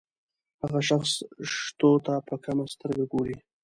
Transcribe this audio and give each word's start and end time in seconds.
هغه 0.61 0.79
شخص 0.89 1.13
شتو 1.51 1.91
ته 2.05 2.13
په 2.27 2.35
کمه 2.43 2.65
سترګه 2.73 3.05
ګوري. 3.13 3.37